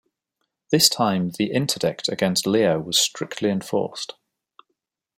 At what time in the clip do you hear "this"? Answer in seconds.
0.71-0.89